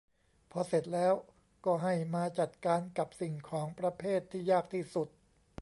[0.51, 1.13] พอเสร็จแล้ว
[1.65, 5.07] ก็ให้มาจัดการกับสิ่งของประเภทที่ยากที่สุด